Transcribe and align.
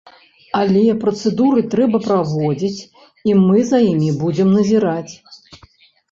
Але 0.59 0.79
працэдуры 1.01 1.59
трэба 1.73 1.97
праводзіць, 2.05 2.79
і 3.31 3.35
мы 3.41 3.57
за 3.71 3.79
імі 3.91 4.09
будзем 4.23 4.49
назіраць. 4.57 5.13